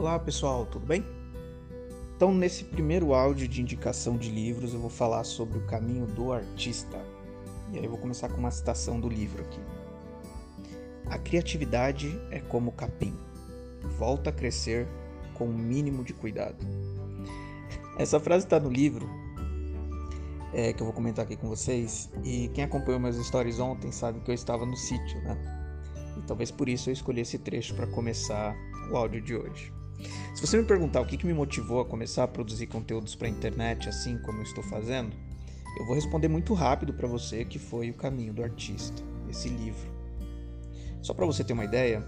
[0.00, 1.04] Olá pessoal, tudo bem?
[2.16, 6.32] Então, nesse primeiro áudio de indicação de livros, eu vou falar sobre o caminho do
[6.32, 6.96] artista.
[7.70, 9.60] E aí eu vou começar com uma citação do livro aqui.
[11.04, 13.14] A criatividade é como o capim,
[13.98, 14.88] volta a crescer
[15.34, 16.56] com o um mínimo de cuidado.
[17.98, 19.06] Essa frase está no livro
[20.54, 22.10] é, que eu vou comentar aqui com vocês.
[22.24, 25.36] E quem acompanhou meus stories ontem sabe que eu estava no sítio, né?
[26.16, 28.56] E talvez por isso eu escolhi esse trecho para começar
[28.90, 29.79] o áudio de hoje.
[30.34, 33.26] Se você me perguntar o que, que me motivou a começar a produzir conteúdos para
[33.26, 35.14] a internet assim como eu estou fazendo,
[35.78, 39.90] eu vou responder muito rápido para você que foi o caminho do artista, esse livro.
[41.02, 42.04] Só para você ter uma ideia,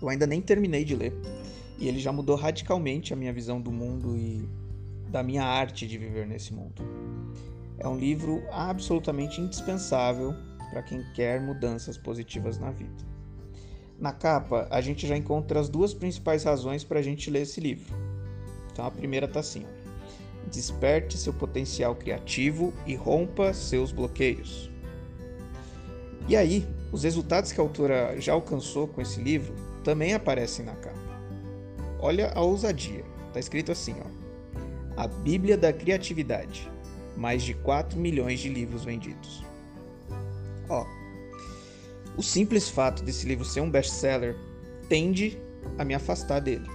[0.00, 1.14] eu ainda nem terminei de ler
[1.78, 4.48] e ele já mudou radicalmente a minha visão do mundo e
[5.10, 6.82] da minha arte de viver nesse mundo.
[7.78, 10.34] É um livro absolutamente indispensável
[10.70, 13.09] para quem quer mudanças positivas na vida.
[14.00, 17.60] Na capa, a gente já encontra as duas principais razões para a gente ler esse
[17.60, 17.94] livro.
[18.72, 20.50] Então, a primeira está assim: ó.
[20.50, 24.70] desperte seu potencial criativo e rompa seus bloqueios.
[26.26, 30.74] E aí, os resultados que a autora já alcançou com esse livro também aparecem na
[30.76, 30.98] capa.
[31.98, 33.04] Olha a ousadia.
[33.28, 35.00] Está escrito assim, ó.
[35.00, 36.70] A Bíblia da Criatividade.
[37.16, 39.44] Mais de 4 milhões de livros vendidos.
[40.68, 40.86] Ó,
[42.16, 44.36] o simples fato desse livro ser um best-seller
[44.88, 45.38] tende
[45.78, 46.68] a me afastar dele.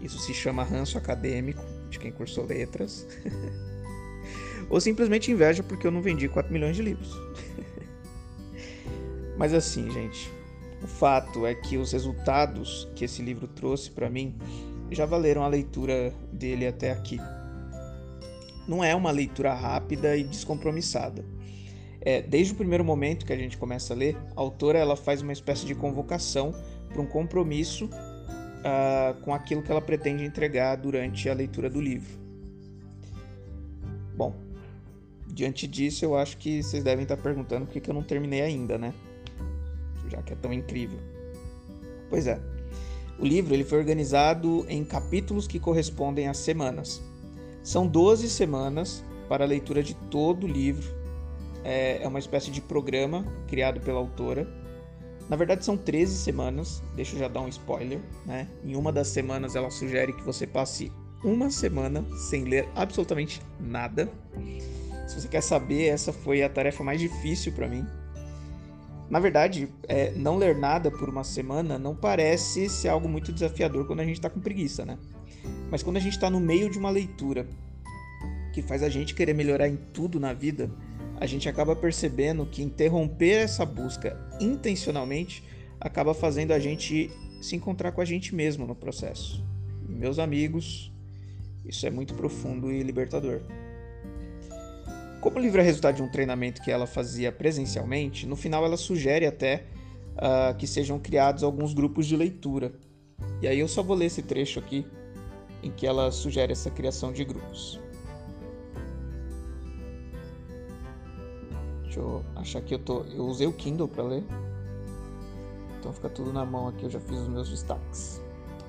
[0.00, 3.06] Isso se chama ranço acadêmico de quem cursou letras.
[4.70, 7.12] Ou simplesmente inveja porque eu não vendi 4 milhões de livros.
[9.36, 10.30] Mas assim, gente,
[10.82, 14.34] o fato é que os resultados que esse livro trouxe para mim
[14.90, 17.18] já valeram a leitura dele até aqui.
[18.66, 21.24] Não é uma leitura rápida e descompromissada
[22.04, 25.22] é, desde o primeiro momento que a gente começa a ler, a autora ela faz
[25.22, 26.52] uma espécie de convocação
[26.88, 32.18] para um compromisso uh, com aquilo que ela pretende entregar durante a leitura do livro.
[34.16, 34.34] Bom,
[35.28, 38.76] diante disso, eu acho que vocês devem estar perguntando por que eu não terminei ainda,
[38.76, 38.92] né?
[40.08, 40.98] Já que é tão incrível.
[42.10, 42.40] Pois é.
[43.16, 47.00] O livro ele foi organizado em capítulos que correspondem a semanas.
[47.62, 51.01] São 12 semanas para a leitura de todo o livro
[51.64, 54.46] é, é uma espécie de programa criado pela autora.
[55.28, 58.48] Na verdade, são 13 semanas, deixa eu já dar um spoiler, né?
[58.64, 60.92] Em uma das semanas ela sugere que você passe
[61.24, 64.10] uma semana sem ler absolutamente nada.
[65.06, 67.86] Se você quer saber, essa foi a tarefa mais difícil para mim.
[69.08, 73.86] Na verdade, é, não ler nada por uma semana não parece ser algo muito desafiador
[73.86, 74.98] quando a gente está com preguiça, né?
[75.70, 77.46] Mas quando a gente está no meio de uma leitura
[78.52, 80.70] que faz a gente querer melhorar em tudo na vida,
[81.22, 85.44] a gente acaba percebendo que interromper essa busca intencionalmente
[85.80, 89.40] acaba fazendo a gente se encontrar com a gente mesmo no processo.
[89.88, 90.92] E, meus amigos,
[91.64, 93.40] isso é muito profundo e libertador.
[95.20, 98.76] Como o livro é resultado de um treinamento que ela fazia presencialmente, no final ela
[98.76, 99.66] sugere até
[100.16, 102.72] uh, que sejam criados alguns grupos de leitura.
[103.40, 104.84] E aí eu só vou ler esse trecho aqui
[105.62, 107.80] em que ela sugere essa criação de grupos.
[111.92, 113.02] Deixa eu achar que eu tô.
[113.14, 114.24] Eu usei o Kindle para ler.
[115.78, 118.18] Então fica tudo na mão aqui, eu já fiz os meus destaques.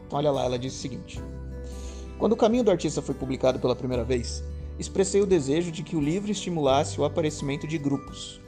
[0.05, 1.21] Então olha lá, ela diz o seguinte:
[2.19, 4.43] Quando o Caminho do Artista foi publicado pela primeira vez,
[4.77, 8.41] expressei o desejo de que o livro estimulasse o aparecimento de grupos.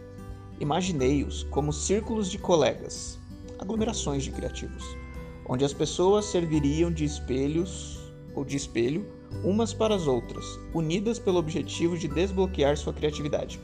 [0.60, 3.18] Imaginei-os como círculos de colegas,
[3.58, 4.84] aglomerações de criativos,
[5.48, 7.98] onde as pessoas serviriam de espelhos
[8.36, 9.06] ou de espelho
[9.42, 10.44] umas para as outras,
[10.74, 13.58] unidas pelo objetivo de desbloquear sua criatividade.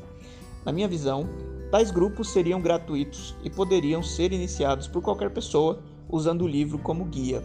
[0.66, 1.28] Na minha visão,
[1.72, 7.06] tais grupos seriam gratuitos e poderiam ser iniciados por qualquer pessoa usando o livro como
[7.06, 7.42] guia.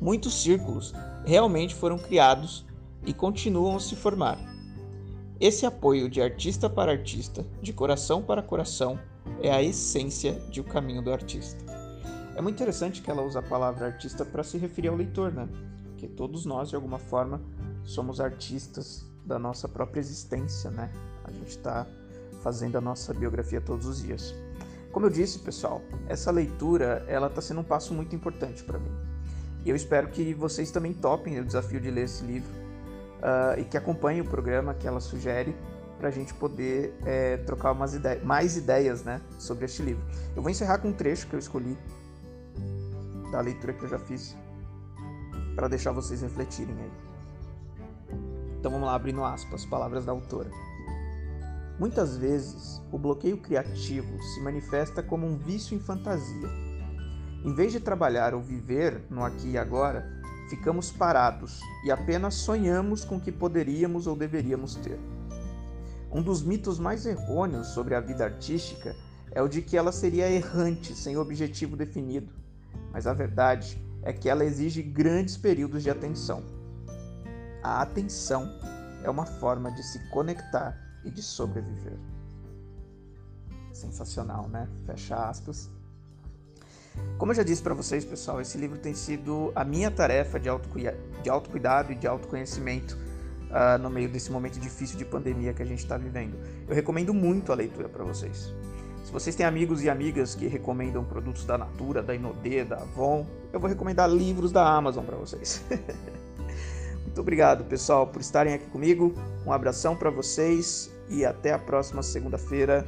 [0.00, 0.94] Muitos círculos
[1.26, 2.64] realmente foram criados
[3.04, 4.38] e continuam a se formar.
[5.38, 8.98] Esse apoio de artista para artista, de coração para coração,
[9.42, 11.64] é a essência de O Caminho do Artista.
[12.36, 15.48] É muito interessante que ela usa a palavra artista para se referir ao leitor, né?
[15.84, 17.40] Porque todos nós, de alguma forma,
[17.84, 20.90] somos artistas da nossa própria existência, né?
[21.30, 21.86] A gente está
[22.42, 24.34] fazendo a nossa biografia todos os dias.
[24.92, 28.90] Como eu disse, pessoal, essa leitura ela está sendo um passo muito importante para mim.
[29.64, 32.50] E eu espero que vocês também topem o desafio de ler esse livro
[33.20, 35.54] uh, e que acompanhem o programa que ela sugere
[35.98, 37.92] para a gente poder é, trocar umas
[38.24, 40.02] mais ideias né, sobre este livro.
[40.34, 41.76] Eu vou encerrar com um trecho que eu escolhi
[43.30, 44.34] da leitura que eu já fiz
[45.54, 46.90] para deixar vocês refletirem aí.
[48.58, 50.50] Então vamos lá, abrindo aspas, palavras da autora.
[51.80, 56.46] Muitas vezes, o bloqueio criativo se manifesta como um vício em fantasia.
[57.42, 60.06] Em vez de trabalhar ou viver no aqui e agora,
[60.50, 65.00] ficamos parados e apenas sonhamos com o que poderíamos ou deveríamos ter.
[66.12, 68.94] Um dos mitos mais errôneos sobre a vida artística
[69.30, 72.30] é o de que ela seria errante, sem objetivo definido.
[72.92, 76.44] Mas a verdade é que ela exige grandes períodos de atenção.
[77.62, 78.52] A atenção
[79.02, 81.98] é uma forma de se conectar e de sobreviver.
[83.72, 84.68] Sensacional, né?
[84.86, 85.70] Fecha aspas.
[87.18, 90.48] Como eu já disse para vocês, pessoal, esse livro tem sido a minha tarefa de,
[91.22, 92.98] de autocuidado e de autoconhecimento
[93.50, 96.38] uh, no meio desse momento difícil de pandemia que a gente está vivendo.
[96.68, 98.52] Eu recomendo muito a leitura para vocês.
[99.04, 103.26] Se vocês têm amigos e amigas que recomendam produtos da Natura, da Inodê, da Avon,
[103.52, 105.64] eu vou recomendar livros da Amazon para vocês.
[107.10, 109.12] muito obrigado, pessoal, por estarem aqui comigo.
[109.44, 112.86] Um abração para vocês e até a próxima segunda-feira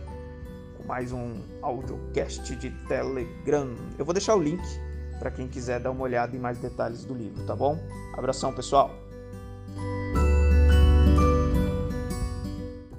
[0.77, 3.75] com mais um audiocast de Telegram.
[3.99, 4.63] Eu vou deixar o link
[5.19, 7.77] para quem quiser dar uma olhada em mais detalhes do livro, tá bom?
[8.17, 9.02] Abração, pessoal.